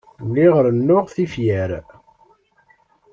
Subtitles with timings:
[0.27, 1.71] Lliɣ rennuɣ tifyar.